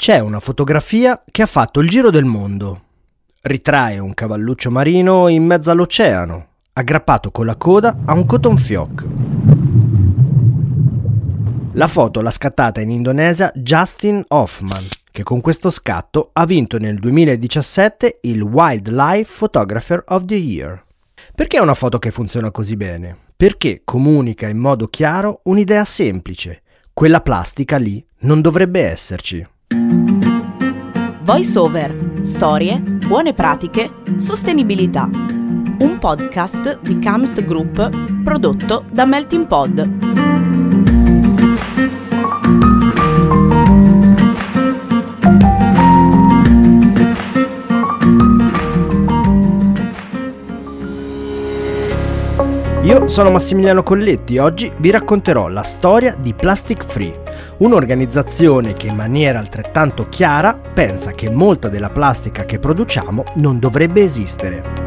C'è 0.00 0.20
una 0.20 0.38
fotografia 0.38 1.24
che 1.28 1.42
ha 1.42 1.46
fatto 1.46 1.80
il 1.80 1.88
giro 1.88 2.10
del 2.10 2.24
mondo. 2.24 2.82
Ritrae 3.40 3.98
un 3.98 4.14
cavalluccio 4.14 4.70
marino 4.70 5.26
in 5.26 5.44
mezzo 5.44 5.72
all'oceano, 5.72 6.50
aggrappato 6.74 7.32
con 7.32 7.46
la 7.46 7.56
coda 7.56 7.98
a 8.04 8.12
un 8.12 8.24
cotton 8.24 8.56
fioc. 8.56 9.04
La 11.72 11.88
foto 11.88 12.20
l'ha 12.22 12.30
scattata 12.30 12.80
in 12.80 12.90
Indonesia 12.90 13.50
Justin 13.56 14.22
Hoffman, 14.28 14.86
che 15.10 15.24
con 15.24 15.40
questo 15.40 15.68
scatto 15.68 16.30
ha 16.32 16.46
vinto 16.46 16.78
nel 16.78 17.00
2017 17.00 18.20
il 18.22 18.40
Wildlife 18.40 19.34
Photographer 19.36 20.04
of 20.06 20.26
the 20.26 20.36
Year. 20.36 20.80
Perché 21.34 21.56
è 21.56 21.60
una 21.60 21.74
foto 21.74 21.98
che 21.98 22.12
funziona 22.12 22.52
così 22.52 22.76
bene? 22.76 23.18
Perché 23.36 23.82
comunica 23.84 24.46
in 24.46 24.58
modo 24.58 24.86
chiaro 24.86 25.40
un'idea 25.46 25.84
semplice. 25.84 26.62
Quella 26.92 27.20
plastica 27.20 27.78
lì 27.78 28.02
non 28.20 28.40
dovrebbe 28.40 28.82
esserci. 28.82 29.44
Voice 29.70 31.58
over, 31.58 32.20
storie, 32.22 32.80
buone 32.80 33.34
pratiche, 33.34 33.90
sostenibilità. 34.16 35.08
Un 35.12 35.98
podcast 36.00 36.80
di 36.80 36.98
Camst 36.98 37.44
Group 37.44 38.22
prodotto 38.24 38.84
da 38.90 39.04
Melting 39.04 39.46
Pod. 39.46 40.16
Io 52.88 53.06
sono 53.06 53.30
Massimiliano 53.30 53.82
Colletti 53.82 54.36
e 54.36 54.40
oggi 54.40 54.72
vi 54.78 54.90
racconterò 54.90 55.48
la 55.48 55.62
storia 55.62 56.14
di 56.14 56.32
Plastic 56.32 56.82
Free, 56.82 57.27
un'organizzazione 57.58 58.74
che 58.74 58.86
in 58.86 58.94
maniera 58.94 59.38
altrettanto 59.38 60.08
chiara 60.08 60.54
pensa 60.54 61.12
che 61.12 61.30
molta 61.30 61.68
della 61.68 61.90
plastica 61.90 62.44
che 62.44 62.58
produciamo 62.58 63.24
non 63.36 63.58
dovrebbe 63.58 64.02
esistere. 64.02 64.86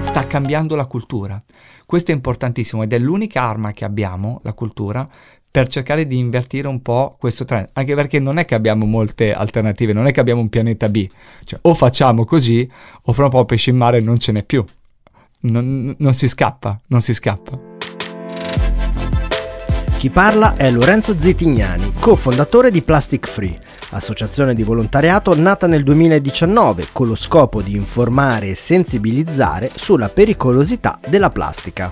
Sta 0.00 0.26
cambiando 0.26 0.74
la 0.74 0.86
cultura. 0.86 1.42
Questo 1.84 2.10
è 2.10 2.14
importantissimo 2.14 2.82
ed 2.82 2.92
è 2.92 2.98
l'unica 2.98 3.42
arma 3.42 3.72
che 3.72 3.84
abbiamo, 3.84 4.40
la 4.42 4.52
cultura, 4.52 5.08
per 5.50 5.68
cercare 5.68 6.06
di 6.06 6.18
invertire 6.18 6.68
un 6.68 6.82
po' 6.82 7.16
questo 7.18 7.44
trend, 7.44 7.70
anche 7.72 7.94
perché 7.94 8.20
non 8.20 8.38
è 8.38 8.44
che 8.44 8.54
abbiamo 8.54 8.84
molte 8.84 9.32
alternative, 9.32 9.92
non 9.92 10.06
è 10.06 10.12
che 10.12 10.20
abbiamo 10.20 10.40
un 10.40 10.48
pianeta 10.48 10.88
B, 10.88 11.08
cioè 11.44 11.58
o 11.62 11.74
facciamo 11.74 12.24
così 12.24 12.68
o 13.02 13.12
fra 13.12 13.24
un 13.24 13.30
po' 13.30 13.44
pesci 13.44 13.70
in 13.70 13.76
mare 13.76 14.00
non 14.00 14.18
ce 14.18 14.32
n'è 14.32 14.42
più 14.42 14.64
non, 15.40 15.94
non 15.98 16.14
si 16.14 16.28
scappa, 16.28 16.78
non 16.88 17.00
si 17.00 17.14
scappa. 17.14 17.75
Chi 20.06 20.12
parla 20.12 20.54
è 20.54 20.70
Lorenzo 20.70 21.18
Zitignani, 21.18 21.90
cofondatore 21.98 22.70
di 22.70 22.82
Plastic 22.82 23.26
Free, 23.26 23.58
associazione 23.90 24.54
di 24.54 24.62
volontariato 24.62 25.34
nata 25.34 25.66
nel 25.66 25.82
2019 25.82 26.90
con 26.92 27.08
lo 27.08 27.16
scopo 27.16 27.60
di 27.60 27.74
informare 27.74 28.50
e 28.50 28.54
sensibilizzare 28.54 29.68
sulla 29.74 30.08
pericolosità 30.08 30.96
della 31.08 31.30
plastica. 31.30 31.90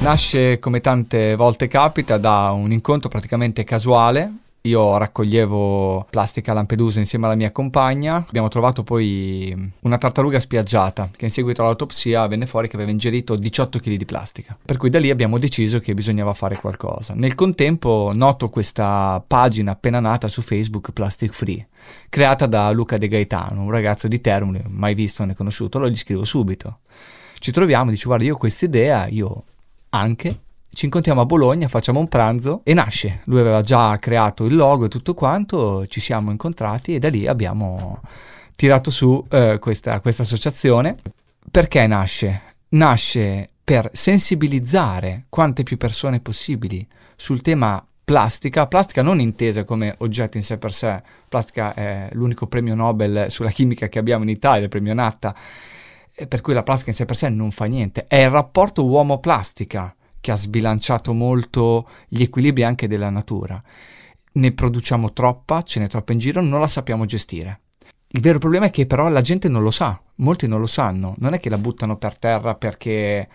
Nasce, 0.00 0.58
come 0.58 0.82
tante 0.82 1.34
volte 1.34 1.68
capita, 1.68 2.18
da 2.18 2.50
un 2.50 2.70
incontro 2.70 3.08
praticamente 3.08 3.64
casuale 3.64 4.41
io 4.62 4.96
raccoglievo 4.96 6.06
plastica 6.08 6.52
a 6.52 6.54
Lampedusa 6.54 7.00
insieme 7.00 7.26
alla 7.26 7.34
mia 7.34 7.50
compagna. 7.50 8.16
Abbiamo 8.16 8.48
trovato 8.48 8.84
poi 8.84 9.72
una 9.82 9.98
tartaruga 9.98 10.38
spiaggiata 10.38 11.10
che 11.16 11.24
in 11.24 11.30
seguito 11.32 11.62
all'autopsia 11.62 12.26
venne 12.28 12.46
fuori 12.46 12.68
che 12.68 12.76
aveva 12.76 12.92
ingerito 12.92 13.34
18 13.34 13.80
kg 13.80 13.94
di 13.96 14.04
plastica. 14.04 14.56
Per 14.64 14.76
cui 14.76 14.90
da 14.90 15.00
lì 15.00 15.10
abbiamo 15.10 15.38
deciso 15.38 15.80
che 15.80 15.94
bisognava 15.94 16.32
fare 16.32 16.56
qualcosa. 16.56 17.14
Nel 17.14 17.34
contempo 17.34 18.12
noto 18.14 18.50
questa 18.50 19.22
pagina 19.26 19.72
appena 19.72 19.98
nata 19.98 20.28
su 20.28 20.42
Facebook 20.42 20.92
Plastic 20.92 21.32
Free, 21.32 21.66
creata 22.08 22.46
da 22.46 22.70
Luca 22.70 22.96
De 22.96 23.08
Gaetano, 23.08 23.62
un 23.62 23.70
ragazzo 23.70 24.06
di 24.06 24.20
Termini, 24.20 24.62
mai 24.68 24.94
visto 24.94 25.24
né 25.24 25.34
conosciuto. 25.34 25.78
Allora 25.78 25.92
gli 25.92 25.96
scrivo 25.96 26.22
subito. 26.22 26.78
Ci 27.40 27.50
troviamo, 27.50 27.90
dice 27.90 28.06
guarda 28.06 28.24
io 28.24 28.34
ho 28.34 28.38
questa 28.38 28.64
idea, 28.64 29.08
io 29.08 29.42
anche 29.90 30.38
ci 30.72 30.86
incontriamo 30.86 31.20
a 31.20 31.26
Bologna, 31.26 31.68
facciamo 31.68 32.00
un 32.00 32.08
pranzo 32.08 32.62
e 32.64 32.72
nasce. 32.72 33.20
Lui 33.24 33.40
aveva 33.40 33.60
già 33.60 33.98
creato 33.98 34.46
il 34.46 34.54
logo 34.54 34.86
e 34.86 34.88
tutto 34.88 35.12
quanto, 35.12 35.86
ci 35.86 36.00
siamo 36.00 36.30
incontrati 36.30 36.94
e 36.94 36.98
da 36.98 37.08
lì 37.08 37.26
abbiamo 37.26 38.00
tirato 38.56 38.90
su 38.90 39.24
eh, 39.28 39.58
questa, 39.60 40.00
questa 40.00 40.22
associazione. 40.22 40.96
Perché 41.50 41.86
nasce? 41.86 42.42
Nasce 42.70 43.50
per 43.62 43.90
sensibilizzare 43.92 45.26
quante 45.28 45.62
più 45.62 45.76
persone 45.76 46.20
possibili 46.20 46.86
sul 47.16 47.42
tema 47.42 47.84
plastica, 48.04 48.66
plastica 48.66 49.02
non 49.02 49.20
intesa 49.20 49.64
come 49.64 49.94
oggetto 49.98 50.38
in 50.38 50.42
sé 50.42 50.56
per 50.56 50.72
sé, 50.72 51.02
plastica 51.28 51.74
è 51.74 52.08
l'unico 52.12 52.46
premio 52.46 52.74
Nobel 52.74 53.26
sulla 53.28 53.50
chimica 53.50 53.88
che 53.88 53.98
abbiamo 53.98 54.24
in 54.24 54.30
Italia, 54.30 54.62
il 54.62 54.68
premio 54.68 54.94
Natta, 54.94 55.34
per 56.26 56.40
cui 56.40 56.54
la 56.54 56.62
plastica 56.62 56.90
in 56.90 56.96
sé 56.96 57.04
per 57.04 57.16
sé 57.16 57.28
non 57.28 57.50
fa 57.50 57.66
niente, 57.66 58.06
è 58.08 58.22
il 58.22 58.30
rapporto 58.30 58.84
uomo-plastica 58.84 59.94
che 60.22 60.30
ha 60.30 60.36
sbilanciato 60.36 61.12
molto 61.12 61.86
gli 62.06 62.22
equilibri 62.22 62.62
anche 62.62 62.86
della 62.86 63.10
natura. 63.10 63.60
Ne 64.34 64.52
produciamo 64.52 65.12
troppa, 65.12 65.62
ce 65.62 65.80
n'è 65.80 65.88
troppa 65.88 66.12
in 66.12 66.20
giro, 66.20 66.40
non 66.40 66.60
la 66.60 66.68
sappiamo 66.68 67.04
gestire. 67.04 67.62
Il 68.06 68.20
vero 68.20 68.38
problema 68.38 68.66
è 68.66 68.70
che 68.70 68.86
però 68.86 69.08
la 69.08 69.20
gente 69.20 69.48
non 69.48 69.64
lo 69.64 69.72
sa, 69.72 70.00
molti 70.16 70.46
non 70.46 70.60
lo 70.60 70.66
sanno, 70.66 71.16
non 71.18 71.34
è 71.34 71.40
che 71.40 71.50
la 71.50 71.58
buttano 71.58 71.96
per 71.96 72.18
terra 72.18 72.54
perché, 72.54 73.28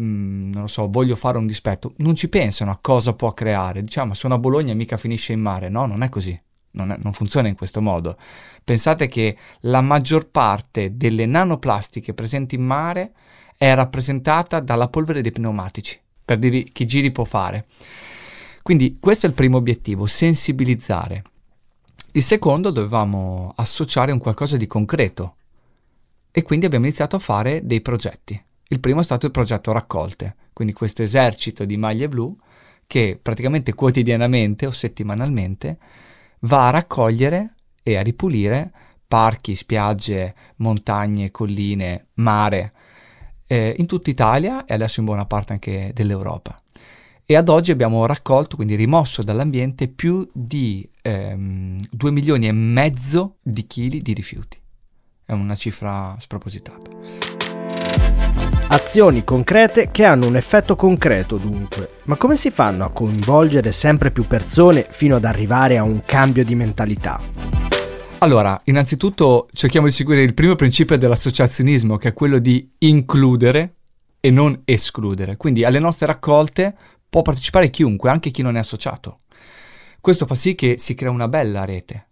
mm, 0.00 0.50
non 0.50 0.62
lo 0.62 0.66
so, 0.66 0.88
voglio 0.88 1.14
fare 1.14 1.36
un 1.36 1.46
dispetto, 1.46 1.92
non 1.98 2.14
ci 2.14 2.28
pensano 2.30 2.70
a 2.70 2.78
cosa 2.80 3.12
può 3.12 3.34
creare, 3.34 3.84
diciamo 3.84 4.14
sono 4.14 4.34
a 4.34 4.38
Bologna 4.38 4.72
e 4.72 4.76
mica 4.76 4.96
finisce 4.96 5.34
in 5.34 5.40
mare, 5.40 5.68
no, 5.68 5.84
non 5.84 6.02
è 6.02 6.08
così, 6.08 6.40
non, 6.72 6.90
è, 6.90 6.96
non 7.02 7.12
funziona 7.12 7.48
in 7.48 7.54
questo 7.54 7.82
modo. 7.82 8.16
Pensate 8.64 9.08
che 9.08 9.36
la 9.60 9.82
maggior 9.82 10.30
parte 10.30 10.96
delle 10.96 11.26
nanoplastiche 11.26 12.14
presenti 12.14 12.54
in 12.54 12.64
mare 12.64 13.12
è 13.58 13.74
rappresentata 13.74 14.60
dalla 14.60 14.88
polvere 14.88 15.20
dei 15.20 15.32
pneumatici 15.32 16.00
per 16.30 16.38
dirvi 16.38 16.70
che 16.72 16.84
giri 16.84 17.10
può 17.10 17.24
fare. 17.24 17.66
Quindi 18.62 18.98
questo 19.00 19.26
è 19.26 19.28
il 19.28 19.34
primo 19.34 19.56
obiettivo, 19.56 20.06
sensibilizzare. 20.06 21.24
Il 22.12 22.22
secondo 22.22 22.70
dovevamo 22.70 23.52
associare 23.56 24.12
un 24.12 24.18
qualcosa 24.18 24.56
di 24.56 24.68
concreto 24.68 25.34
e 26.30 26.42
quindi 26.42 26.66
abbiamo 26.66 26.84
iniziato 26.84 27.16
a 27.16 27.18
fare 27.18 27.66
dei 27.66 27.80
progetti. 27.80 28.40
Il 28.68 28.78
primo 28.78 29.00
è 29.00 29.04
stato 29.04 29.26
il 29.26 29.32
progetto 29.32 29.72
Raccolte, 29.72 30.36
quindi 30.52 30.72
questo 30.72 31.02
esercito 31.02 31.64
di 31.64 31.76
maglie 31.76 32.08
blu 32.08 32.36
che 32.86 33.18
praticamente 33.20 33.74
quotidianamente 33.74 34.66
o 34.66 34.70
settimanalmente 34.70 35.78
va 36.40 36.68
a 36.68 36.70
raccogliere 36.70 37.54
e 37.82 37.96
a 37.96 38.02
ripulire 38.02 38.70
parchi, 39.08 39.56
spiagge, 39.56 40.34
montagne, 40.58 41.32
colline, 41.32 42.06
mare, 42.14 42.72
eh, 43.50 43.74
in 43.78 43.86
tutta 43.86 44.10
Italia 44.10 44.64
e 44.64 44.74
adesso 44.74 45.00
in 45.00 45.06
buona 45.06 45.26
parte 45.26 45.54
anche 45.54 45.90
dell'Europa. 45.92 46.62
E 47.26 47.34
ad 47.34 47.48
oggi 47.48 47.72
abbiamo 47.72 48.06
raccolto, 48.06 48.54
quindi 48.54 48.76
rimosso 48.76 49.24
dall'ambiente, 49.24 49.88
più 49.88 50.28
di 50.32 50.88
ehm, 51.02 51.80
2 51.90 52.10
milioni 52.12 52.46
e 52.46 52.52
mezzo 52.52 53.38
di 53.42 53.66
chili 53.66 54.02
di 54.02 54.12
rifiuti. 54.12 54.56
È 55.24 55.32
una 55.32 55.56
cifra 55.56 56.14
spropositata. 56.20 56.90
Azioni 58.68 59.24
concrete 59.24 59.90
che 59.90 60.04
hanno 60.04 60.28
un 60.28 60.36
effetto 60.36 60.76
concreto 60.76 61.36
dunque. 61.36 61.88
Ma 62.04 62.16
come 62.16 62.36
si 62.36 62.52
fanno 62.52 62.84
a 62.84 62.90
coinvolgere 62.90 63.72
sempre 63.72 64.12
più 64.12 64.28
persone 64.28 64.86
fino 64.88 65.16
ad 65.16 65.24
arrivare 65.24 65.76
a 65.76 65.82
un 65.82 66.02
cambio 66.04 66.44
di 66.44 66.54
mentalità? 66.54 67.59
Allora, 68.22 68.60
innanzitutto 68.64 69.48
cerchiamo 69.50 69.86
di 69.86 69.92
seguire 69.92 70.22
il 70.22 70.34
primo 70.34 70.54
principio 70.54 70.98
dell'associazionismo, 70.98 71.96
che 71.96 72.08
è 72.08 72.12
quello 72.12 72.38
di 72.38 72.70
includere 72.80 73.76
e 74.20 74.30
non 74.30 74.60
escludere. 74.66 75.38
Quindi 75.38 75.64
alle 75.64 75.78
nostre 75.78 76.06
raccolte 76.06 76.76
può 77.08 77.22
partecipare 77.22 77.70
chiunque, 77.70 78.10
anche 78.10 78.30
chi 78.30 78.42
non 78.42 78.56
è 78.56 78.58
associato. 78.58 79.20
Questo 80.02 80.26
fa 80.26 80.34
sì 80.34 80.54
che 80.54 80.76
si 80.78 80.94
crea 80.94 81.10
una 81.10 81.28
bella 81.28 81.64
rete. 81.64 82.08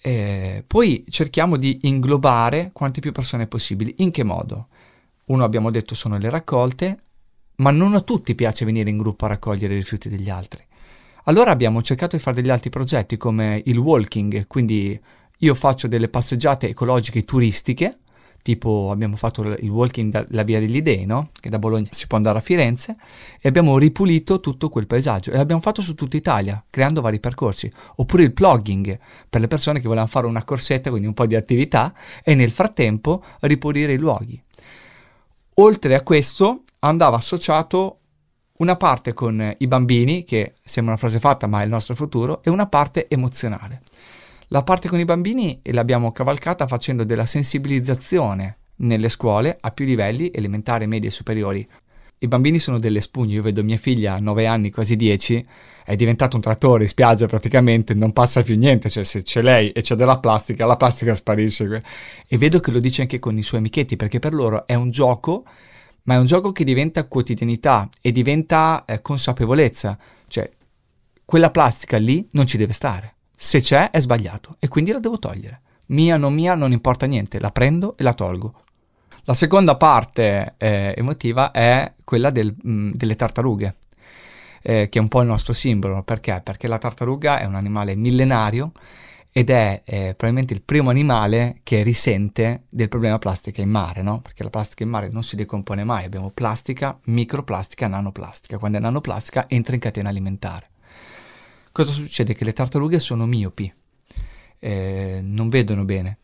Eh, 0.00 0.64
poi 0.66 1.04
cerchiamo 1.10 1.58
di 1.58 1.80
inglobare 1.82 2.70
quante 2.72 3.00
più 3.00 3.12
persone 3.12 3.46
possibili. 3.46 3.96
In 3.98 4.12
che 4.12 4.24
modo? 4.24 4.68
Uno 5.26 5.44
abbiamo 5.44 5.70
detto 5.70 5.94
sono 5.94 6.16
le 6.16 6.30
raccolte, 6.30 7.02
ma 7.56 7.70
non 7.70 7.92
a 7.92 8.00
tutti 8.00 8.34
piace 8.34 8.64
venire 8.64 8.88
in 8.88 8.96
gruppo 8.96 9.26
a 9.26 9.28
raccogliere 9.28 9.74
i 9.74 9.78
rifiuti 9.80 10.08
degli 10.08 10.30
altri. 10.30 10.64
Allora 11.24 11.50
abbiamo 11.50 11.82
cercato 11.82 12.16
di 12.16 12.22
fare 12.22 12.40
degli 12.40 12.50
altri 12.50 12.70
progetti 12.70 13.16
come 13.16 13.62
il 13.66 13.76
walking, 13.76 14.46
quindi 14.46 14.98
io 15.38 15.54
faccio 15.54 15.86
delle 15.86 16.08
passeggiate 16.08 16.68
ecologiche 16.68 17.24
turistiche, 17.24 17.98
tipo 18.42 18.90
abbiamo 18.90 19.16
fatto 19.16 19.42
il 19.42 19.68
walking 19.68 20.10
dalla 20.10 20.42
via 20.42 20.60
degli 20.60 20.80
Dei, 20.80 21.04
no? 21.04 21.30
che 21.38 21.50
da 21.50 21.58
Bologna 21.58 21.88
si 21.90 22.06
può 22.06 22.16
andare 22.16 22.38
a 22.38 22.40
Firenze, 22.40 22.96
e 23.40 23.48
abbiamo 23.48 23.76
ripulito 23.76 24.40
tutto 24.40 24.68
quel 24.70 24.86
paesaggio 24.86 25.30
e 25.30 25.36
l'abbiamo 25.36 25.60
fatto 25.60 25.82
su 25.82 25.94
tutta 25.94 26.16
Italia, 26.16 26.62
creando 26.68 27.02
vari 27.02 27.20
percorsi. 27.20 27.70
Oppure 27.96 28.22
il 28.22 28.32
plugging, 28.32 28.98
per 29.28 29.40
le 29.40 29.48
persone 29.48 29.78
che 29.78 29.84
volevano 29.84 30.08
fare 30.08 30.26
una 30.26 30.44
corsetta, 30.44 30.88
quindi 30.90 31.06
un 31.06 31.14
po' 31.14 31.26
di 31.26 31.36
attività, 31.36 31.92
e 32.24 32.34
nel 32.34 32.50
frattempo 32.50 33.22
ripulire 33.40 33.92
i 33.92 33.98
luoghi. 33.98 34.40
Oltre 35.54 35.94
a 35.94 36.02
questo 36.02 36.62
andava 36.80 37.18
associato 37.18 37.99
Una 38.60 38.76
parte 38.76 39.14
con 39.14 39.54
i 39.56 39.66
bambini, 39.66 40.22
che 40.24 40.56
sembra 40.62 40.92
una 40.92 41.00
frase 41.00 41.18
fatta 41.18 41.46
ma 41.46 41.62
è 41.62 41.64
il 41.64 41.70
nostro 41.70 41.94
futuro, 41.94 42.42
e 42.42 42.50
una 42.50 42.66
parte 42.66 43.08
emozionale. 43.08 43.80
La 44.48 44.62
parte 44.62 44.86
con 44.86 45.00
i 45.00 45.06
bambini 45.06 45.62
l'abbiamo 45.64 46.12
cavalcata 46.12 46.66
facendo 46.66 47.04
della 47.04 47.24
sensibilizzazione 47.24 48.58
nelle 48.76 49.08
scuole 49.08 49.56
a 49.58 49.70
più 49.70 49.86
livelli, 49.86 50.30
elementari, 50.30 50.86
medie 50.86 51.08
e 51.08 51.12
superiori. 51.12 51.66
I 52.18 52.28
bambini 52.28 52.58
sono 52.58 52.78
delle 52.78 53.00
spugne, 53.00 53.32
io 53.32 53.42
vedo 53.42 53.64
mia 53.64 53.78
figlia 53.78 54.12
a 54.12 54.18
9 54.18 54.44
anni, 54.44 54.70
quasi 54.70 54.94
10, 54.94 55.46
è 55.82 55.96
diventato 55.96 56.36
un 56.36 56.42
trattore 56.42 56.82
in 56.82 56.88
spiaggia 56.90 57.24
praticamente, 57.24 57.94
non 57.94 58.12
passa 58.12 58.42
più 58.42 58.58
niente, 58.58 58.90
cioè 58.90 59.04
se 59.04 59.22
c'è 59.22 59.40
lei 59.40 59.70
e 59.70 59.80
c'è 59.80 59.94
della 59.94 60.18
plastica, 60.18 60.66
la 60.66 60.76
plastica 60.76 61.14
sparisce. 61.14 61.82
E 62.28 62.36
vedo 62.36 62.60
che 62.60 62.70
lo 62.72 62.78
dice 62.78 63.00
anche 63.00 63.18
con 63.18 63.38
i 63.38 63.42
suoi 63.42 63.60
amichetti, 63.60 63.96
perché 63.96 64.18
per 64.18 64.34
loro 64.34 64.66
è 64.66 64.74
un 64.74 64.90
gioco, 64.90 65.44
ma 66.04 66.14
è 66.14 66.18
un 66.18 66.26
gioco 66.26 66.52
che 66.52 66.64
diventa 66.64 67.04
quotidianità 67.04 67.88
e 68.00 68.12
diventa 68.12 68.84
eh, 68.86 69.00
consapevolezza, 69.02 69.98
cioè 70.28 70.50
quella 71.24 71.50
plastica 71.50 71.96
lì 71.98 72.26
non 72.32 72.46
ci 72.46 72.56
deve 72.56 72.72
stare, 72.72 73.14
se 73.34 73.60
c'è 73.60 73.90
è 73.90 74.00
sbagliato 74.00 74.56
e 74.58 74.68
quindi 74.68 74.92
la 74.92 74.98
devo 74.98 75.18
togliere. 75.18 75.60
Mia, 75.86 76.16
non 76.16 76.34
mia, 76.34 76.54
non 76.54 76.72
importa 76.72 77.06
niente, 77.06 77.40
la 77.40 77.50
prendo 77.50 77.96
e 77.96 78.02
la 78.02 78.14
tolgo. 78.14 78.62
La 79.24 79.34
seconda 79.34 79.76
parte 79.76 80.54
eh, 80.56 80.94
emotiva 80.96 81.50
è 81.50 81.92
quella 82.04 82.30
del, 82.30 82.54
mh, 82.60 82.70
mm, 82.70 82.90
delle 82.94 83.16
tartarughe, 83.16 83.76
eh, 84.62 84.88
che 84.88 84.98
è 84.98 85.02
un 85.02 85.08
po' 85.08 85.20
il 85.20 85.26
nostro 85.26 85.52
simbolo. 85.52 86.02
Perché? 86.02 86.40
Perché 86.42 86.68
la 86.68 86.78
tartaruga 86.78 87.38
è 87.38 87.44
un 87.44 87.54
animale 87.54 87.94
millenario 87.96 88.72
ed 89.32 89.50
è 89.50 89.82
eh, 89.84 90.14
probabilmente 90.16 90.54
il 90.54 90.62
primo 90.62 90.90
animale 90.90 91.60
che 91.62 91.82
risente 91.82 92.64
del 92.68 92.88
problema 92.88 93.18
plastica 93.18 93.62
in 93.62 93.70
mare, 93.70 94.02
no? 94.02 94.20
Perché 94.20 94.42
la 94.42 94.50
plastica 94.50 94.82
in 94.82 94.90
mare 94.90 95.08
non 95.08 95.22
si 95.22 95.36
decompone 95.36 95.84
mai, 95.84 96.04
abbiamo 96.04 96.30
plastica, 96.30 96.98
microplastica, 97.04 97.86
nanoplastica. 97.86 98.58
Quando 98.58 98.78
è 98.78 98.80
nanoplastica 98.80 99.48
entra 99.48 99.74
in 99.74 99.80
catena 99.80 100.08
alimentare. 100.08 100.66
Cosa 101.72 101.92
succede? 101.92 102.34
Che 102.34 102.44
le 102.44 102.52
tartarughe 102.52 102.98
sono 102.98 103.26
miopi, 103.26 103.72
eh, 104.58 105.20
non 105.22 105.48
vedono 105.48 105.84
bene 105.84 106.18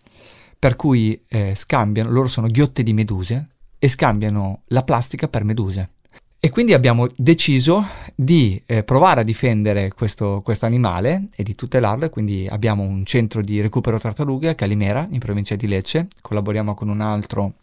per 0.59 0.77
cui 0.77 1.23
eh, 1.29 1.55
scambiano, 1.55 2.11
loro 2.11 2.29
sono 2.29 2.47
ghiotte 2.49 2.83
di 2.83 2.93
meduse 2.93 3.51
e 3.79 3.89
scambiano 3.89 4.63
la 4.69 4.83
plastica 4.83 5.29
per 5.29 5.45
meduse. 5.45 5.91
E 6.39 6.51
quindi 6.51 6.75
abbiamo 6.75 7.09
deciso 7.17 7.85
di 8.15 8.63
eh, 8.67 8.85
provare 8.85 9.23
a 9.23 9.25
difendere 9.25 9.93
questo, 9.93 10.43
animale 10.61 11.29
e 11.35 11.43
di 11.43 11.55
tutelarlo, 11.55 12.09
quindi 12.09 12.47
abbiamo 12.49 12.83
un 12.83 13.05
centro 13.05 13.43
di 13.43 13.61
recupero 13.61 13.99
tartarughe 13.99 14.51
a 14.51 14.55
Calimera, 14.55 15.07
in 15.11 15.19
provincia 15.19 15.57
di 15.57 15.67
Lecce, 15.67 16.09
collaboriamo 16.21 16.75
con 16.75 16.89
un 16.89 17.01
altro 17.01 17.55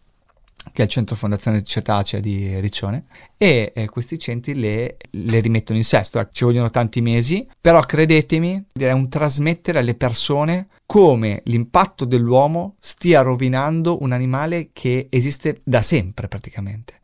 che 0.72 0.82
è 0.82 0.84
il 0.84 0.90
centro 0.90 1.14
fondazione 1.14 1.62
cetacea 1.62 2.20
di 2.20 2.58
Riccione, 2.60 3.04
e 3.36 3.72
eh, 3.74 3.88
questi 3.88 4.18
centri 4.18 4.54
le, 4.54 4.96
le, 5.10 5.40
rimettono 5.40 5.78
in 5.78 5.84
sesto. 5.84 6.26
Ci 6.30 6.44
vogliono 6.44 6.70
tanti 6.70 7.00
mesi, 7.00 7.46
però 7.60 7.80
credetemi, 7.80 8.64
è 8.72 8.90
un 8.90 9.08
trasmettere 9.08 9.78
alle 9.78 9.94
persone 9.94 10.68
come 10.86 11.42
l'impatto 11.44 12.04
dell'uomo 12.04 12.76
stia 12.80 13.20
rovinando 13.20 14.02
un 14.02 14.12
animale 14.12 14.70
che 14.72 15.08
esiste 15.10 15.60
da 15.64 15.82
sempre 15.82 16.28
praticamente. 16.28 17.00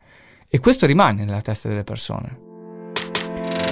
E 0.53 0.59
questo 0.59 0.85
rimane 0.85 1.23
nella 1.23 1.39
testa 1.39 1.69
delle 1.69 1.85
persone. 1.85 2.39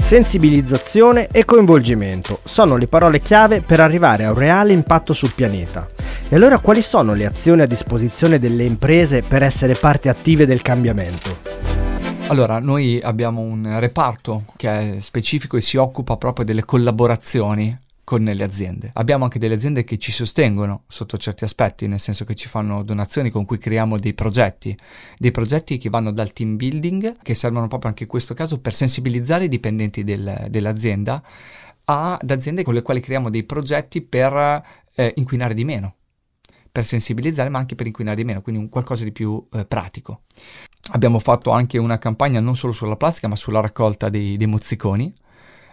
Sensibilizzazione 0.01 1.27
e 1.27 1.43
coinvolgimento 1.43 2.39
sono 2.45 2.77
le 2.77 2.87
parole 2.87 3.19
chiave 3.19 3.59
per 3.59 3.81
arrivare 3.81 4.23
a 4.23 4.31
un 4.31 4.37
reale 4.37 4.71
impatto 4.71 5.11
sul 5.11 5.33
pianeta. 5.33 5.85
E 6.29 6.35
allora 6.37 6.59
quali 6.59 6.81
sono 6.81 7.13
le 7.15 7.25
azioni 7.25 7.63
a 7.63 7.65
disposizione 7.65 8.39
delle 8.39 8.63
imprese 8.63 9.23
per 9.23 9.43
essere 9.43 9.73
parte 9.73 10.07
attive 10.07 10.45
del 10.45 10.61
cambiamento? 10.61 11.39
Allora, 12.27 12.59
noi 12.59 13.01
abbiamo 13.03 13.41
un 13.41 13.77
reparto 13.77 14.45
che 14.55 14.95
è 14.95 14.99
specifico 15.01 15.57
e 15.57 15.61
si 15.61 15.75
occupa 15.75 16.15
proprio 16.15 16.45
delle 16.45 16.63
collaborazioni 16.63 17.77
con 18.09 18.23
le 18.23 18.43
aziende. 18.43 18.89
Abbiamo 18.95 19.25
anche 19.25 19.37
delle 19.37 19.53
aziende 19.53 19.83
che 19.83 19.99
ci 19.99 20.11
sostengono 20.11 20.85
sotto 20.87 21.15
certi 21.15 21.43
aspetti, 21.43 21.85
nel 21.85 21.99
senso 21.99 22.25
che 22.25 22.33
ci 22.33 22.47
fanno 22.47 22.81
donazioni 22.81 23.29
con 23.29 23.45
cui 23.45 23.59
creiamo 23.59 23.99
dei 23.99 24.15
progetti, 24.15 24.75
dei 25.15 25.29
progetti 25.29 25.77
che 25.77 25.91
vanno 25.91 26.11
dal 26.11 26.33
team 26.33 26.55
building, 26.55 27.17
che 27.21 27.35
servono 27.35 27.67
proprio 27.67 27.91
anche 27.91 28.03
in 28.05 28.09
questo 28.09 28.33
caso 28.33 28.59
per 28.61 28.73
sensibilizzare 28.73 29.43
i 29.43 29.47
dipendenti 29.47 30.03
del, 30.03 30.47
dell'azienda, 30.49 31.21
ad 31.83 32.31
aziende 32.31 32.63
con 32.63 32.73
le 32.73 32.81
quali 32.81 32.99
creiamo 32.99 33.29
dei 33.29 33.43
progetti 33.43 34.01
per 34.01 34.63
eh, 34.95 35.11
inquinare 35.13 35.53
di 35.53 35.63
meno 35.63 35.93
per 36.71 36.85
sensibilizzare 36.85 37.49
ma 37.49 37.57
anche 37.57 37.75
per 37.75 37.87
inquinare 37.87 38.15
di 38.15 38.23
meno, 38.23 38.41
quindi 38.41 38.61
un 38.61 38.69
qualcosa 38.69 39.03
di 39.03 39.11
più 39.11 39.43
eh, 39.53 39.65
pratico. 39.65 40.21
Abbiamo 40.91 41.19
fatto 41.19 41.49
anche 41.49 41.77
una 41.77 41.97
campagna 41.97 42.39
non 42.39 42.55
solo 42.55 42.73
sulla 42.73 42.95
plastica 42.95 43.27
ma 43.27 43.35
sulla 43.35 43.59
raccolta 43.59 44.09
dei, 44.09 44.37
dei 44.37 44.47
mozziconi, 44.47 45.11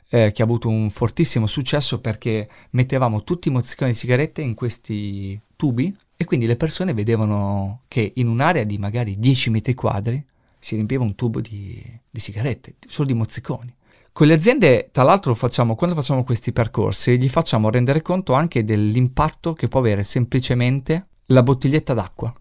eh, 0.08 0.32
che 0.32 0.42
ha 0.42 0.44
avuto 0.44 0.68
un 0.68 0.90
fortissimo 0.90 1.46
successo 1.46 2.00
perché 2.00 2.48
mettevamo 2.70 3.24
tutti 3.24 3.48
i 3.48 3.52
mozziconi 3.52 3.90
di 3.90 3.96
sigarette 3.96 4.42
in 4.42 4.54
questi 4.54 5.40
tubi 5.56 5.94
e 6.16 6.24
quindi 6.24 6.46
le 6.46 6.56
persone 6.56 6.94
vedevano 6.94 7.80
che 7.88 8.12
in 8.16 8.28
un'area 8.28 8.64
di 8.64 8.78
magari 8.78 9.18
10 9.18 9.50
metri 9.50 9.74
quadri 9.74 10.24
si 10.58 10.74
riempiva 10.74 11.02
un 11.02 11.14
tubo 11.14 11.40
di, 11.40 11.82
di 12.10 12.20
sigarette, 12.20 12.74
solo 12.86 13.08
di 13.08 13.14
mozziconi. 13.14 13.74
Con 14.12 14.26
le 14.26 14.34
aziende, 14.34 14.88
tra 14.92 15.02
l'altro, 15.02 15.34
facciamo, 15.34 15.74
quando 15.74 15.94
facciamo 15.94 16.24
questi 16.24 16.50
percorsi, 16.50 17.18
gli 17.18 17.28
facciamo 17.28 17.68
rendere 17.68 18.00
conto 18.00 18.32
anche 18.32 18.64
dell'impatto 18.64 19.52
che 19.52 19.68
può 19.68 19.80
avere 19.80 20.04
semplicemente 20.04 21.08
la 21.26 21.42
bottiglietta 21.42 21.92
d'acqua. 21.92 22.32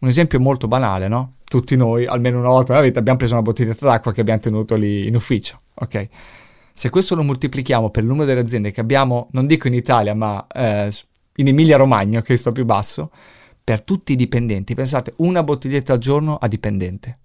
Un 0.00 0.08
esempio 0.08 0.40
molto 0.40 0.66
banale, 0.66 1.06
no? 1.06 1.36
Tutti 1.44 1.76
noi, 1.76 2.04
almeno 2.04 2.40
una 2.40 2.48
volta 2.48 2.72
nella 2.72 2.84
vita, 2.84 2.98
abbiamo 2.98 3.18
preso 3.18 3.34
una 3.34 3.42
bottiglietta 3.42 3.86
d'acqua 3.86 4.12
che 4.12 4.22
abbiamo 4.22 4.40
tenuto 4.40 4.74
lì 4.74 5.06
in 5.06 5.14
ufficio, 5.14 5.60
ok? 5.74 6.06
Se 6.76 6.90
questo 6.90 7.14
lo 7.14 7.22
moltiplichiamo 7.22 7.90
per 7.90 8.02
il 8.02 8.08
numero 8.08 8.26
delle 8.26 8.40
aziende 8.40 8.72
che 8.72 8.80
abbiamo, 8.80 9.28
non 9.30 9.46
dico 9.46 9.68
in 9.68 9.74
Italia, 9.74 10.12
ma 10.12 10.44
eh, 10.48 10.92
in 11.36 11.46
Emilia 11.46 11.76
Romagna, 11.76 12.20
che 12.20 12.34
sto 12.34 12.50
più 12.50 12.64
basso, 12.64 13.12
per 13.62 13.82
tutti 13.82 14.12
i 14.12 14.16
dipendenti, 14.16 14.74
pensate, 14.74 15.14
una 15.18 15.44
bottiglietta 15.44 15.92
al 15.92 16.00
giorno 16.00 16.36
a 16.36 16.48
dipendente. 16.48 17.18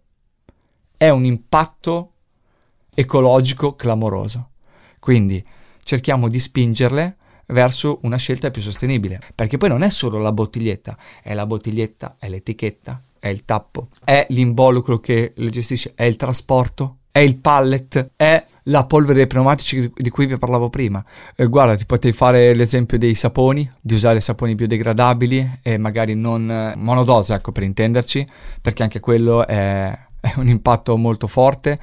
È 0.96 1.10
un 1.10 1.26
impatto 1.26 2.12
ecologico 2.94 3.76
clamoroso. 3.76 4.50
Quindi 5.00 5.44
cerchiamo 5.82 6.30
di 6.30 6.38
spingerle 6.38 7.18
verso 7.48 7.98
una 8.04 8.18
scelta 8.18 8.52
più 8.52 8.62
sostenibile, 8.62 9.20
perché 9.34 9.58
poi 9.58 9.70
non 9.70 9.82
è 9.82 9.90
solo 9.90 10.20
la 10.20 10.32
bottiglietta, 10.32 10.96
è 11.24 11.34
la 11.34 11.48
bottiglietta, 11.48 12.18
è 12.20 12.30
l'etichetta, 12.30 13.02
è 13.18 13.30
il 13.30 13.46
tappo, 13.46 13.88
è 14.04 14.28
l'involucro 14.30 15.00
che 15.00 15.34
lo 15.38 15.50
gestisce, 15.50 15.94
è 15.96 16.04
il 16.04 16.18
trasporto, 16.18 16.99
è 17.12 17.20
il 17.20 17.38
pallet, 17.38 18.12
è 18.16 18.44
la 18.64 18.86
polvere 18.86 19.16
dei 19.16 19.28
pneumatici 19.28 19.92
di 19.96 20.10
cui 20.10 20.26
vi 20.28 20.38
parlavo 20.38 20.70
prima. 20.70 21.04
Eh, 21.36 21.48
guarda, 21.48 21.76
ti 21.76 21.86
potevi 21.86 22.16
fare 22.16 22.54
l'esempio 22.54 22.98
dei 22.98 23.16
saponi, 23.16 23.70
di 23.82 23.96
usare 23.96 24.20
saponi 24.20 24.56
biodegradabili 24.56 25.60
e 25.64 25.78
magari 25.78 26.14
non 26.14 26.50
eh, 26.50 26.74
monodose, 26.78 27.34
ecco 27.34 27.52
per 27.52 27.64
intenderci, 27.64 28.28
perché 28.62 28.84
anche 28.84 29.00
quello 29.00 29.46
è, 29.48 29.92
è 30.22 30.34
un 30.36 30.48
impatto 30.48 30.96
molto 30.98 31.28
forte. 31.28 31.80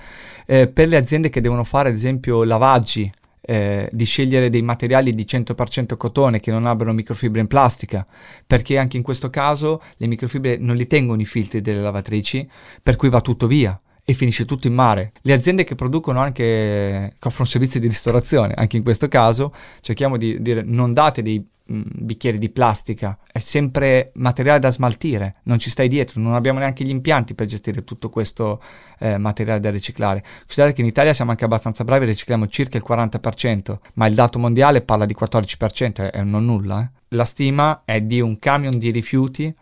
Eh, 0.47 0.69
per 0.69 0.89
le 0.89 0.97
aziende 0.97 1.29
che 1.29 1.41
devono 1.41 1.65
fare, 1.65 1.89
ad 1.89 1.95
esempio, 1.97 2.45
lavaggi, 2.45 3.11
eh, 3.49 3.89
di 3.93 4.05
scegliere 4.05 4.49
dei 4.49 4.63
materiali 4.63 5.15
di 5.15 5.25
100% 5.25 5.97
cotone 5.97 6.41
che 6.41 6.51
non 6.51 6.67
abbiano 6.67 6.93
microfibre 6.93 7.41
in 7.41 7.47
plastica, 7.49 8.07
perché 8.47 8.79
anche 8.79 8.97
in 8.97 9.03
questo 9.03 9.29
caso 9.29 9.83
le 9.97 10.07
microfibre 10.07 10.57
non 10.59 10.77
li 10.77 10.87
tengono 10.87 11.21
i 11.21 11.27
filtri 11.27 11.61
delle 11.61 11.81
lavatrici, 11.81 12.49
per 12.83 12.97
cui 12.97 13.09
va 13.09 13.21
tutto 13.21 13.47
via 13.49 13.79
e 14.09 14.15
finisce 14.15 14.45
tutto 14.45 14.69
in 14.69 14.75
mare. 14.75 15.11
Le 15.23 15.33
aziende 15.33 15.65
che 15.65 15.75
producono 15.75 16.21
anche, 16.21 17.17
che 17.19 17.29
offrono 17.29 17.49
servizi 17.49 17.81
di 17.81 17.89
ristorazione, 17.89 18.55
anche 18.57 18.77
in 18.77 18.85
questo 18.85 19.09
caso, 19.09 19.53
cerchiamo 19.81 20.17
di 20.17 20.41
dire 20.41 20.63
non 20.63 20.93
date 20.93 21.23
dei 21.23 21.39
mh, 21.41 21.77
mm, 21.77 21.83
bicchieri 21.91 22.39
di 22.39 22.49
plastica, 22.49 23.19
è 23.33 23.41
sempre 23.41 24.13
materiale 24.15 24.61
da 24.61 24.71
smaltire, 24.71 25.39
non 25.43 25.59
ci 25.59 25.71
stai 25.71 25.89
dietro, 25.89 26.21
non 26.21 26.35
abbiamo 26.35 26.61
neanche 26.61 26.85
gli 26.85 26.91
impianti 26.91 27.35
per 27.35 27.49
gestire 27.49 27.83
tutto 27.83 28.09
questo 28.09 28.63
eh, 29.01 29.19
materiale 29.19 29.59
da 29.59 29.71
riciclare. 29.71 30.23
Considerate 30.43 30.77
che 30.77 30.83
in 30.83 30.87
Italia 30.87 31.13
siamo 31.13 31.33
anche 31.33 31.45
abbastanza 31.45 31.83
bravi, 31.83 32.07
ricicliamo 32.07 32.47
circa 32.47 32.77
il 32.77 32.85
40%, 32.89 33.77
ma 33.95 34.07
il 34.07 34.15
dato 34.15 34.39
mondiale 34.39 34.83
parla 34.83 35.05
di 35.05 35.17
14%, 35.19 36.13
è 36.13 36.23
non 36.23 36.45
nulla. 36.45 36.81
Eh. 36.81 36.91
La 37.09 37.25
stima 37.25 37.83
è 37.85 38.01
di 38.01 38.21
un 38.21 38.39
camion 38.39 38.79
di 38.79 38.93
rifiuti 38.93 39.53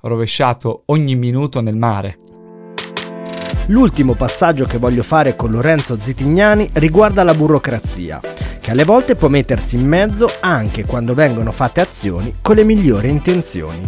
rovesciato 0.00 0.82
ogni 0.86 1.14
minuto 1.14 1.60
nel 1.60 1.76
mare. 1.76 2.18
L'ultimo 3.66 4.14
passaggio 4.14 4.64
che 4.64 4.78
voglio 4.78 5.04
fare 5.04 5.36
con 5.36 5.52
Lorenzo 5.52 5.96
Zitignani 5.96 6.68
riguarda 6.74 7.22
la 7.22 7.32
burocrazia, 7.32 8.18
che 8.60 8.70
alle 8.72 8.82
volte 8.82 9.14
può 9.14 9.28
mettersi 9.28 9.76
in 9.76 9.86
mezzo 9.86 10.26
anche 10.40 10.84
quando 10.84 11.14
vengono 11.14 11.52
fatte 11.52 11.80
azioni 11.80 12.32
con 12.42 12.56
le 12.56 12.64
migliori 12.64 13.08
intenzioni. 13.08 13.86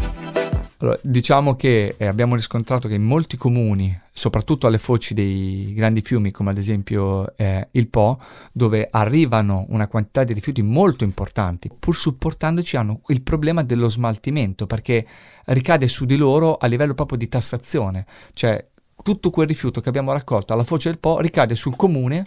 Allora, 0.79 0.99
diciamo 1.03 1.57
che 1.57 1.97
eh, 1.99 2.07
abbiamo 2.07 2.37
riscontrato 2.37 2.87
che 2.87 2.95
in 2.95 3.03
molti 3.03 3.37
comuni, 3.37 3.99
soprattutto 4.13 4.69
alle 4.69 4.79
foci 4.79 5.13
dei 5.13 5.73
grandi 5.75 6.03
fiumi, 6.03 6.31
come 6.31 6.51
ad 6.51 6.59
esempio 6.59 7.37
eh, 7.37 7.67
il 7.73 7.89
Po, 7.89 8.21
dove 8.53 8.89
arrivano 8.91 9.67
una 9.71 9.89
quantità 9.89 10.23
di 10.23 10.35
rifiuti 10.35 10.63
molto 10.63 11.03
importanti, 11.03 11.69
pur 11.77 11.97
supportandoci 11.97 12.77
hanno 12.77 13.01
il 13.09 13.23
problema 13.23 13.65
dello 13.65 13.89
smaltimento, 13.89 14.67
perché 14.67 15.05
ricade 15.47 15.89
su 15.89 16.05
di 16.05 16.17
loro 16.17 16.59
a 16.59 16.67
livello 16.69 16.95
proprio 16.95 17.19
di 17.19 17.29
tassazione, 17.29 18.07
cioè 18.35 18.65
tutto 19.03 19.31
quel 19.31 19.47
rifiuto 19.47 19.81
che 19.81 19.89
abbiamo 19.89 20.13
raccolto 20.13 20.53
alla 20.53 20.65
foce 20.65 20.91
del 20.91 20.99
Po 20.99 21.21
ricade 21.21 21.55
sul 21.55 21.77
comune 21.77 22.25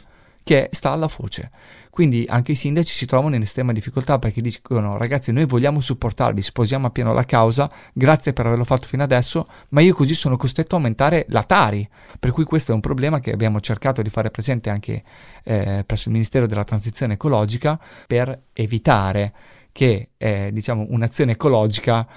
che 0.48 0.70
sta 0.72 0.92
alla 0.92 1.10
foce. 1.10 1.52
Quindi 1.90 2.24
anche 2.26 2.54
i 2.54 2.56
sindaci 2.56 2.94
si 2.94 3.06
trovano 3.06 3.36
in 3.36 3.42
estrema 3.42 3.74
difficoltà 3.74 4.18
perché 4.18 4.40
dicono 4.40 4.96
ragazzi 4.96 5.34
noi 5.34 5.46
vogliamo 5.46 5.82
supportarvi, 5.82 6.42
sposiamo 6.42 6.88
appieno 6.88 7.12
la 7.12 7.26
causa, 7.26 7.70
grazie 7.92 8.32
per 8.32 8.46
averlo 8.46 8.64
fatto 8.64 8.88
fino 8.88 9.04
adesso, 9.04 9.46
ma 9.70 9.82
io 9.82 9.94
così 9.94 10.14
sono 10.14 10.38
costretto 10.38 10.76
a 10.76 10.78
aumentare 10.78 11.26
la 11.30 11.44
Tari. 11.44 11.86
Per 12.18 12.32
cui 12.32 12.46
questo 12.46 12.72
è 12.72 12.76
un 12.76 12.80
problema 12.80 13.20
che 13.20 13.32
abbiamo 13.32 13.60
cercato 13.60 14.02
di 14.02 14.10
fare 14.10 14.32
presente 14.32 14.70
anche 14.70 15.04
eh, 15.44 15.84
presso 15.86 16.08
il 16.08 16.14
Ministero 16.14 16.48
della 16.48 16.64
Transizione 16.64 17.14
Ecologica 17.14 17.78
per 18.08 18.44
evitare 18.54 19.34
che 19.74 20.12
eh, 20.18 20.50
diciamo, 20.54 20.86
un'azione 20.90 21.34
ecologica 21.34 22.08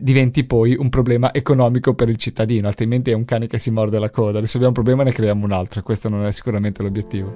diventi 0.00 0.44
poi 0.44 0.74
un 0.76 0.88
problema 0.88 1.32
economico 1.32 1.94
per 1.94 2.08
il 2.08 2.16
cittadino, 2.16 2.66
altrimenti 2.66 3.10
è 3.10 3.14
un 3.14 3.24
cane 3.24 3.46
che 3.46 3.58
si 3.58 3.70
morde 3.70 3.98
la 3.98 4.10
coda, 4.10 4.40
risolviamo 4.40 4.68
un 4.68 4.82
problema 4.82 5.02
e 5.02 5.04
ne 5.06 5.12
creiamo 5.12 5.44
un 5.44 5.52
altro, 5.52 5.82
questo 5.82 6.08
non 6.08 6.24
è 6.26 6.32
sicuramente 6.32 6.82
l'obiettivo. 6.82 7.32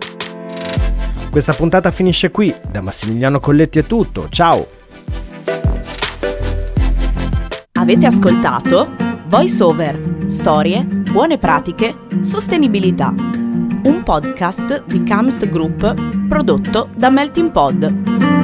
Questa 1.31 1.53
puntata 1.53 1.93
finisce 1.93 2.33
qui, 2.33 2.53
da 2.71 2.81
Massimiliano 2.81 3.39
Colletti 3.39 3.79
è 3.79 3.85
tutto, 3.85 4.29
ciao! 4.29 4.67
Avete 7.73 8.07
ascoltato 8.07 8.97
Voice 9.29 9.63
Over, 9.63 10.25
storie, 10.27 10.85
buone 10.85 11.39
pratiche, 11.39 11.95
sostenibilità. 12.21 13.15
Un 13.83 14.03
podcast 14.05 14.85
di 14.87 15.05
Camst 15.05 15.49
Group 15.49 16.27
prodotto 16.29 16.91
da 16.97 17.11
Melting 17.11 17.51
Pod. 17.53 18.40